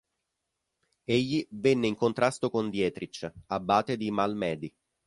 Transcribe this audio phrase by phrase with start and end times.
[1.03, 4.73] Egli venne in contrasto con Dietrich, abate di Malmedy.